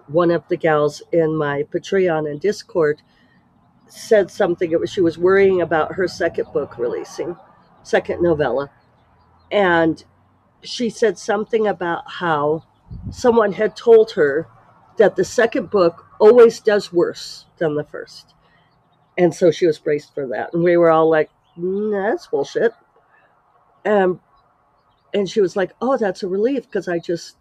One 0.06 0.30
of 0.30 0.48
the 0.48 0.56
gals 0.56 1.02
in 1.12 1.36
my 1.36 1.64
Patreon 1.64 2.28
and 2.30 2.40
Discord 2.40 3.02
said 3.94 4.30
something. 4.30 4.72
It 4.72 4.80
was 4.80 4.90
she 4.90 5.00
was 5.00 5.16
worrying 5.16 5.60
about 5.60 5.94
her 5.94 6.08
second 6.08 6.52
book 6.52 6.78
releasing, 6.78 7.36
second 7.82 8.22
novella, 8.22 8.70
and 9.50 10.02
she 10.62 10.90
said 10.90 11.18
something 11.18 11.66
about 11.66 12.10
how 12.10 12.64
someone 13.10 13.52
had 13.52 13.76
told 13.76 14.12
her 14.12 14.48
that 14.96 15.16
the 15.16 15.24
second 15.24 15.70
book 15.70 16.06
always 16.18 16.60
does 16.60 16.92
worse 16.92 17.46
than 17.58 17.74
the 17.74 17.84
first, 17.84 18.34
and 19.16 19.34
so 19.34 19.50
she 19.50 19.66
was 19.66 19.78
braced 19.78 20.14
for 20.14 20.26
that. 20.28 20.52
And 20.52 20.62
we 20.64 20.76
were 20.76 20.90
all 20.90 21.08
like, 21.08 21.30
"That's 21.56 22.26
bullshit." 22.26 22.72
Um, 23.84 24.20
and 25.12 25.28
she 25.28 25.40
was 25.40 25.56
like, 25.56 25.72
"Oh, 25.80 25.96
that's 25.96 26.22
a 26.22 26.28
relief 26.28 26.64
because 26.64 26.88
I 26.88 26.98
just, 26.98 27.36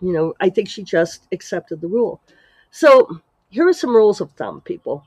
you 0.00 0.12
know, 0.12 0.34
I 0.40 0.50
think 0.50 0.68
she 0.68 0.82
just 0.82 1.26
accepted 1.32 1.80
the 1.80 1.88
rule." 1.88 2.20
So 2.70 3.20
here 3.48 3.66
are 3.66 3.72
some 3.72 3.96
rules 3.96 4.20
of 4.20 4.32
thumb, 4.32 4.60
people. 4.60 5.04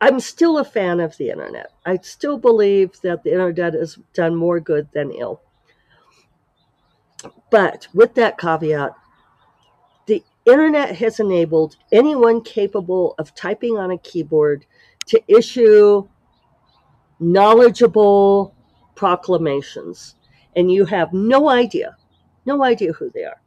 I'm 0.00 0.18
still 0.20 0.58
a 0.58 0.64
fan 0.64 0.98
of 1.00 1.16
the 1.16 1.30
internet. 1.30 1.72
I 1.84 1.98
still 1.98 2.38
believe 2.38 2.98
that 3.02 3.22
the 3.22 3.32
internet 3.32 3.74
has 3.74 3.98
done 4.14 4.34
more 4.34 4.58
good 4.58 4.88
than 4.92 5.12
ill. 5.12 5.42
But 7.50 7.86
with 7.92 8.14
that 8.14 8.38
caveat, 8.38 8.92
the 10.06 10.22
internet 10.46 10.96
has 10.96 11.20
enabled 11.20 11.76
anyone 11.92 12.42
capable 12.42 13.14
of 13.18 13.34
typing 13.34 13.76
on 13.76 13.90
a 13.90 13.98
keyboard 13.98 14.64
to 15.06 15.20
issue 15.28 16.08
knowledgeable 17.18 18.54
proclamations. 18.94 20.14
And 20.56 20.72
you 20.72 20.86
have 20.86 21.12
no 21.12 21.50
idea, 21.50 21.96
no 22.46 22.64
idea 22.64 22.92
who 22.92 23.10
they 23.10 23.24
are 23.24 23.39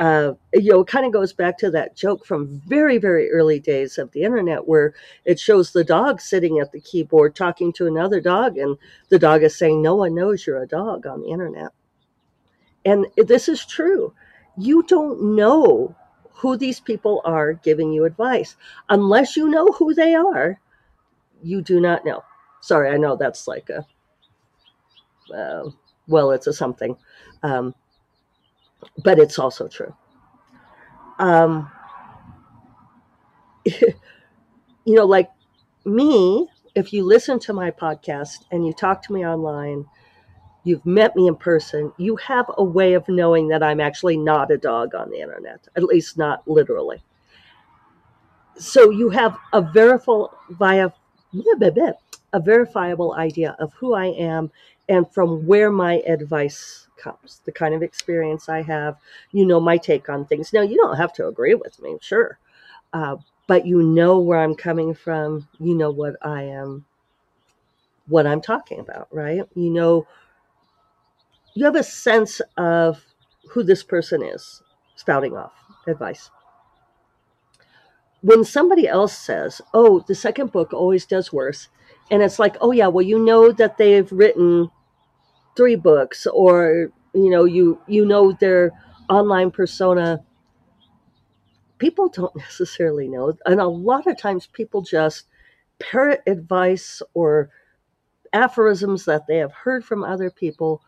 uh, 0.00 0.32
you 0.54 0.72
know, 0.72 0.80
it 0.80 0.86
kind 0.86 1.04
of 1.04 1.12
goes 1.12 1.34
back 1.34 1.58
to 1.58 1.70
that 1.70 1.94
joke 1.94 2.24
from 2.24 2.62
very, 2.66 2.96
very 2.96 3.30
early 3.30 3.60
days 3.60 3.98
of 3.98 4.10
the 4.12 4.22
internet 4.22 4.66
where 4.66 4.94
it 5.26 5.38
shows 5.38 5.72
the 5.72 5.84
dog 5.84 6.22
sitting 6.22 6.58
at 6.58 6.72
the 6.72 6.80
keyboard 6.80 7.36
talking 7.36 7.70
to 7.70 7.86
another 7.86 8.18
dog, 8.18 8.56
and 8.56 8.78
the 9.10 9.18
dog 9.18 9.42
is 9.42 9.56
saying, 9.56 9.82
No 9.82 9.94
one 9.94 10.14
knows 10.14 10.46
you're 10.46 10.62
a 10.62 10.66
dog 10.66 11.06
on 11.06 11.20
the 11.20 11.28
internet. 11.28 11.72
And 12.86 13.06
this 13.18 13.46
is 13.46 13.66
true. 13.66 14.14
You 14.56 14.82
don't 14.84 15.36
know 15.36 15.94
who 16.32 16.56
these 16.56 16.80
people 16.80 17.20
are 17.26 17.52
giving 17.52 17.92
you 17.92 18.06
advice. 18.06 18.56
Unless 18.88 19.36
you 19.36 19.50
know 19.50 19.66
who 19.66 19.92
they 19.92 20.14
are, 20.14 20.58
you 21.42 21.60
do 21.60 21.78
not 21.78 22.06
know. 22.06 22.24
Sorry, 22.62 22.88
I 22.88 22.96
know 22.96 23.16
that's 23.16 23.46
like 23.46 23.68
a, 23.68 23.86
uh, 25.34 25.68
well, 26.08 26.30
it's 26.30 26.46
a 26.46 26.54
something. 26.54 26.96
Um, 27.42 27.74
but 29.02 29.18
it's 29.18 29.38
also 29.38 29.68
true. 29.68 29.94
Um, 31.18 31.70
you 33.64 33.94
know, 34.86 35.04
like 35.04 35.30
me, 35.84 36.48
if 36.74 36.92
you 36.92 37.04
listen 37.04 37.38
to 37.40 37.52
my 37.52 37.70
podcast 37.70 38.44
and 38.50 38.66
you 38.66 38.72
talk 38.72 39.02
to 39.02 39.12
me 39.12 39.26
online, 39.26 39.86
you've 40.64 40.84
met 40.84 41.16
me 41.16 41.26
in 41.26 41.36
person, 41.36 41.92
you 41.96 42.16
have 42.16 42.46
a 42.56 42.64
way 42.64 42.94
of 42.94 43.08
knowing 43.08 43.48
that 43.48 43.62
I'm 43.62 43.80
actually 43.80 44.16
not 44.16 44.50
a 44.50 44.58
dog 44.58 44.94
on 44.94 45.10
the 45.10 45.20
internet, 45.20 45.68
at 45.76 45.82
least 45.82 46.18
not 46.18 46.46
literally. 46.46 47.02
So 48.56 48.90
you 48.90 49.08
have 49.10 49.36
a 49.52 49.62
verifiable, 49.62 50.34
a 50.60 52.40
verifiable 52.40 53.14
idea 53.14 53.56
of 53.58 53.72
who 53.74 53.94
I 53.94 54.06
am 54.06 54.50
and 54.88 55.10
from 55.10 55.46
where 55.46 55.70
my 55.70 56.00
advice 56.06 56.88
comes, 57.00 57.40
the 57.44 57.52
kind 57.52 57.74
of 57.74 57.82
experience 57.82 58.48
I 58.48 58.62
have. 58.62 58.96
You 59.32 59.46
know 59.46 59.60
my 59.60 59.76
take 59.76 60.08
on 60.08 60.26
things. 60.26 60.52
Now, 60.52 60.62
you 60.62 60.76
don't 60.76 60.96
have 60.96 61.12
to 61.14 61.26
agree 61.26 61.54
with 61.54 61.80
me, 61.80 61.96
sure, 62.00 62.38
uh, 62.92 63.16
but 63.46 63.66
you 63.66 63.82
know 63.82 64.20
where 64.20 64.38
I'm 64.38 64.54
coming 64.54 64.94
from. 64.94 65.48
You 65.58 65.74
know 65.74 65.90
what 65.90 66.16
I 66.22 66.42
am, 66.44 66.84
what 68.06 68.26
I'm 68.26 68.40
talking 68.40 68.80
about, 68.80 69.08
right? 69.10 69.42
You 69.54 69.70
know, 69.70 70.06
you 71.54 71.64
have 71.64 71.76
a 71.76 71.82
sense 71.82 72.40
of 72.56 73.04
who 73.50 73.62
this 73.62 73.82
person 73.82 74.22
is 74.22 74.62
spouting 74.96 75.36
off 75.36 75.52
advice. 75.86 76.30
When 78.22 78.44
somebody 78.44 78.86
else 78.86 79.16
says, 79.16 79.62
oh, 79.72 80.04
the 80.06 80.14
second 80.14 80.52
book 80.52 80.74
always 80.74 81.06
does 81.06 81.32
worse, 81.32 81.68
and 82.10 82.22
it's 82.22 82.38
like, 82.38 82.56
oh, 82.60 82.72
yeah, 82.72 82.88
well, 82.88 83.04
you 83.04 83.18
know 83.18 83.50
that 83.52 83.78
they've 83.78 84.10
written 84.12 84.70
three 85.56 85.76
books 85.76 86.26
or 86.26 86.90
you 87.14 87.30
know 87.30 87.44
you 87.44 87.80
you 87.86 88.04
know 88.04 88.32
their 88.32 88.72
online 89.08 89.50
persona. 89.50 90.22
People 91.78 92.08
don't 92.08 92.34
necessarily 92.36 93.08
know. 93.08 93.36
And 93.46 93.60
a 93.60 93.66
lot 93.66 94.06
of 94.06 94.18
times 94.18 94.46
people 94.46 94.82
just 94.82 95.26
parrot 95.78 96.22
advice 96.26 97.02
or 97.14 97.50
aphorisms 98.32 99.04
that 99.06 99.26
they 99.26 99.38
have 99.38 99.52
heard 99.52 99.84
from 99.84 100.04
other 100.04 100.30
people 100.30 100.82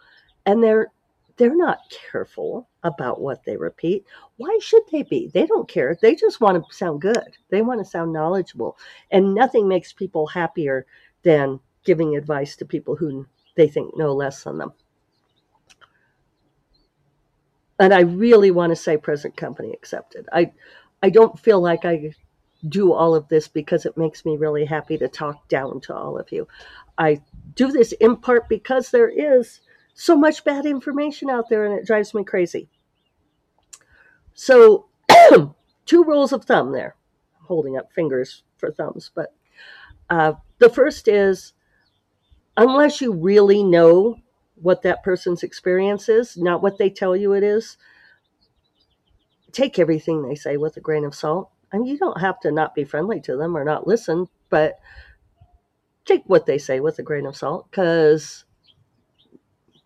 and 0.46 0.62
they're 0.62 0.88
they're 1.36 1.56
not 1.56 1.78
careful 2.10 2.68
about 2.82 3.20
what 3.20 3.42
they 3.44 3.56
repeat. 3.56 4.04
Why 4.36 4.58
should 4.60 4.82
they 4.92 5.02
be? 5.02 5.30
They 5.32 5.46
don't 5.46 5.68
care. 5.68 5.96
They 6.00 6.14
just 6.14 6.40
want 6.40 6.62
to 6.62 6.74
sound 6.74 7.00
good. 7.00 7.36
They 7.48 7.62
want 7.62 7.80
to 7.80 7.90
sound 7.90 8.12
knowledgeable. 8.12 8.76
And 9.10 9.34
nothing 9.34 9.66
makes 9.66 9.92
people 9.92 10.26
happier 10.26 10.86
than 11.22 11.58
giving 11.84 12.16
advice 12.16 12.54
to 12.56 12.66
people 12.66 12.96
who 12.96 13.26
they 13.54 13.68
think 13.68 13.96
no 13.96 14.12
less 14.14 14.44
than 14.44 14.58
them. 14.58 14.72
And 17.78 17.92
I 17.92 18.00
really 18.00 18.50
want 18.50 18.70
to 18.70 18.76
say 18.76 18.96
present 18.96 19.36
company 19.36 19.72
accepted. 19.72 20.28
I 20.32 20.52
I 21.02 21.10
don't 21.10 21.38
feel 21.38 21.60
like 21.60 21.84
I 21.84 22.14
do 22.68 22.92
all 22.92 23.14
of 23.14 23.28
this 23.28 23.48
because 23.48 23.84
it 23.86 23.96
makes 23.96 24.24
me 24.24 24.36
really 24.36 24.64
happy 24.64 24.96
to 24.98 25.08
talk 25.08 25.48
down 25.48 25.80
to 25.80 25.94
all 25.94 26.16
of 26.16 26.30
you. 26.30 26.46
I 26.96 27.20
do 27.54 27.72
this 27.72 27.92
in 27.92 28.16
part 28.16 28.48
because 28.48 28.90
there 28.90 29.08
is 29.08 29.60
so 29.94 30.16
much 30.16 30.44
bad 30.44 30.64
information 30.64 31.28
out 31.28 31.48
there 31.48 31.64
and 31.64 31.78
it 31.78 31.86
drives 31.86 32.14
me 32.14 32.24
crazy. 32.24 32.68
So, 34.34 34.86
two 35.86 36.04
rules 36.04 36.32
of 36.32 36.44
thumb 36.44 36.72
there. 36.72 36.96
I'm 37.38 37.46
holding 37.46 37.76
up 37.76 37.92
fingers 37.92 38.44
for 38.56 38.70
thumbs, 38.70 39.10
but 39.14 39.34
uh, 40.08 40.34
the 40.58 40.70
first 40.70 41.08
is 41.08 41.52
unless 42.56 43.00
you 43.00 43.12
really 43.12 43.62
know 43.62 44.16
what 44.56 44.82
that 44.82 45.02
person's 45.02 45.42
experience 45.42 46.08
is, 46.08 46.36
not 46.36 46.62
what 46.62 46.78
they 46.78 46.90
tell 46.90 47.16
you 47.16 47.32
it 47.32 47.42
is, 47.42 47.76
take 49.52 49.78
everything 49.78 50.22
they 50.22 50.34
say 50.34 50.56
with 50.56 50.76
a 50.76 50.80
grain 50.80 51.04
of 51.04 51.14
salt. 51.14 51.50
Mean, 51.72 51.86
you 51.86 51.98
don't 51.98 52.20
have 52.20 52.38
to 52.40 52.52
not 52.52 52.74
be 52.74 52.84
friendly 52.84 53.20
to 53.22 53.36
them 53.36 53.56
or 53.56 53.64
not 53.64 53.86
listen, 53.86 54.28
but 54.50 54.78
take 56.04 56.22
what 56.26 56.44
they 56.44 56.58
say 56.58 56.80
with 56.80 56.98
a 56.98 57.02
grain 57.02 57.24
of 57.26 57.36
salt 57.36 57.70
because, 57.70 58.44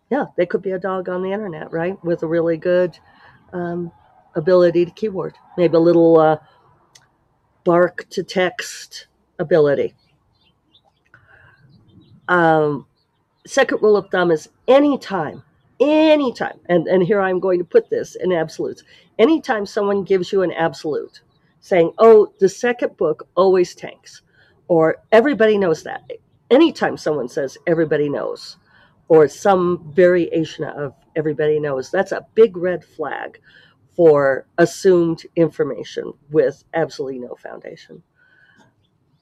yeah, 0.09 0.25
they 0.35 0.45
could 0.45 0.61
be 0.61 0.71
a 0.71 0.79
dog 0.79 1.07
on 1.07 1.21
the 1.21 1.31
internet, 1.31 1.71
right? 1.71 2.01
With 2.03 2.23
a 2.23 2.27
really 2.27 2.57
good 2.57 2.99
um, 3.53 3.91
ability 4.35 4.85
to 4.85 4.91
keyword, 4.91 5.35
maybe 5.57 5.77
a 5.77 5.79
little 5.79 6.19
uh, 6.19 6.37
bark 7.63 8.05
to 8.09 8.23
text 8.23 9.07
ability 9.39 9.95
um, 12.27 12.85
second 13.45 13.81
rule 13.81 13.97
of 13.97 14.09
thumb 14.09 14.31
is 14.31 14.49
anytime, 14.67 15.43
anytime, 15.79 16.59
and, 16.67 16.87
and 16.87 17.03
here 17.03 17.21
I'm 17.21 17.39
going 17.39 17.59
to 17.59 17.65
put 17.65 17.89
this 17.89 18.15
in 18.15 18.31
absolutes. 18.31 18.83
Anytime 19.19 19.65
someone 19.65 20.03
gives 20.03 20.31
you 20.31 20.41
an 20.41 20.51
absolute, 20.51 21.21
saying, 21.59 21.91
oh, 21.97 22.31
the 22.39 22.49
second 22.49 22.97
book 22.97 23.27
always 23.35 23.75
tanks, 23.75 24.21
or 24.67 24.97
everybody 25.11 25.57
knows 25.57 25.83
that. 25.83 26.03
Anytime 26.51 26.97
someone 26.97 27.27
says 27.27 27.57
everybody 27.67 28.09
knows, 28.09 28.57
or 29.09 29.27
some 29.27 29.91
variation 29.93 30.65
of 30.65 30.93
everybody 31.15 31.59
knows, 31.59 31.89
that's 31.89 32.11
a 32.11 32.25
big 32.35 32.55
red 32.57 32.83
flag 32.83 33.39
for 33.95 34.45
assumed 34.57 35.23
information 35.35 36.13
with 36.29 36.63
absolutely 36.73 37.19
no 37.19 37.35
foundation. 37.35 38.03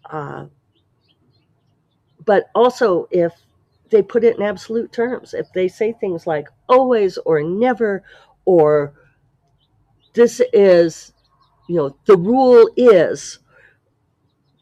Uh, 0.10 0.48
but 2.24 2.50
also 2.56 3.08
if 3.12 3.34
they 3.90 4.02
put 4.02 4.24
it 4.24 4.38
in 4.38 4.44
absolute 4.44 4.92
terms, 4.92 5.34
if 5.34 5.48
they 5.54 5.68
say 5.68 5.94
things 5.94 6.26
like 6.26 6.48
always 6.68 7.18
or 7.20 7.42
never 7.44 8.04
or 8.46 8.94
this 10.14 10.42
is, 10.54 11.14
you 11.68 11.76
know, 11.76 11.96
the 12.06 12.18
rule 12.18 12.70
is 12.78 13.40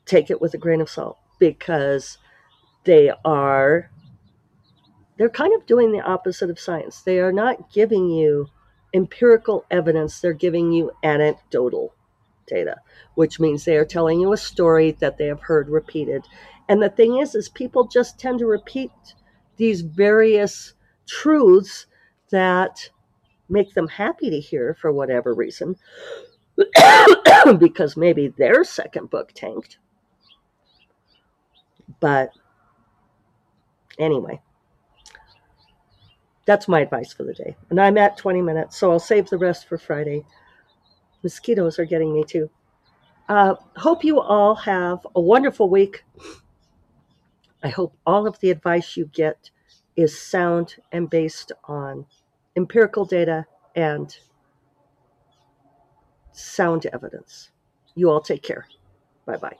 take 0.05 0.29
it 0.29 0.41
with 0.41 0.53
a 0.53 0.57
grain 0.57 0.81
of 0.81 0.89
salt 0.89 1.17
because 1.39 2.17
they 2.83 3.11
are 3.23 3.89
they're 5.17 5.29
kind 5.29 5.53
of 5.53 5.65
doing 5.65 5.91
the 5.91 6.01
opposite 6.01 6.49
of 6.49 6.59
science. 6.59 7.01
They 7.01 7.19
are 7.19 7.31
not 7.31 7.71
giving 7.71 8.09
you 8.09 8.47
empirical 8.93 9.65
evidence, 9.71 10.19
they're 10.19 10.33
giving 10.33 10.71
you 10.71 10.91
anecdotal 11.03 11.93
data, 12.47 12.77
which 13.15 13.39
means 13.39 13.63
they 13.63 13.77
are 13.77 13.85
telling 13.85 14.19
you 14.19 14.33
a 14.33 14.37
story 14.37 14.91
that 14.99 15.17
they 15.17 15.27
have 15.27 15.41
heard 15.41 15.69
repeated. 15.69 16.23
And 16.69 16.81
the 16.81 16.89
thing 16.89 17.19
is 17.19 17.35
is 17.35 17.49
people 17.49 17.87
just 17.87 18.19
tend 18.19 18.39
to 18.39 18.45
repeat 18.45 18.91
these 19.57 19.81
various 19.81 20.73
truths 21.07 21.85
that 22.31 22.89
make 23.49 23.73
them 23.73 23.87
happy 23.87 24.29
to 24.29 24.39
hear 24.39 24.75
for 24.79 24.91
whatever 24.91 25.33
reason 25.33 25.75
because 27.59 27.97
maybe 27.97 28.29
their 28.37 28.63
second 28.63 29.09
book 29.09 29.31
tanked. 29.33 29.77
But 31.99 32.29
anyway, 33.99 34.41
that's 36.45 36.67
my 36.67 36.81
advice 36.81 37.13
for 37.13 37.23
the 37.23 37.33
day. 37.33 37.55
And 37.69 37.79
I'm 37.79 37.97
at 37.97 38.17
20 38.17 38.41
minutes, 38.41 38.77
so 38.77 38.91
I'll 38.91 38.99
save 38.99 39.29
the 39.29 39.37
rest 39.37 39.67
for 39.67 39.77
Friday. 39.77 40.25
Mosquitoes 41.23 41.79
are 41.79 41.85
getting 41.85 42.13
me 42.13 42.23
too. 42.23 42.49
Uh, 43.29 43.55
hope 43.77 44.03
you 44.03 44.19
all 44.19 44.55
have 44.55 45.05
a 45.15 45.21
wonderful 45.21 45.69
week. 45.69 46.03
I 47.63 47.69
hope 47.69 47.97
all 48.05 48.27
of 48.27 48.39
the 48.39 48.51
advice 48.51 48.95
you 48.97 49.05
get 49.05 49.49
is 49.95 50.19
sound 50.21 50.75
and 50.91 51.09
based 51.09 51.51
on 51.67 52.05
empirical 52.55 53.05
data 53.05 53.47
and 53.75 54.15
sound 56.31 56.85
evidence. 56.87 57.51
You 57.95 58.09
all 58.09 58.21
take 58.21 58.43
care. 58.43 58.65
Bye 59.25 59.37
bye. 59.37 59.57